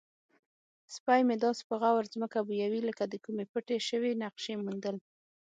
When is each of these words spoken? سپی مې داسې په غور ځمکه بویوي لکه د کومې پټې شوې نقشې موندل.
سپی 0.95 1.21
مې 1.27 1.35
داسې 1.45 1.63
په 1.69 1.75
غور 1.81 2.03
ځمکه 2.13 2.37
بویوي 2.47 2.81
لکه 2.89 3.03
د 3.07 3.15
کومې 3.23 3.45
پټې 3.51 3.77
شوې 3.87 4.11
نقشې 4.23 4.53
موندل. 4.63 4.95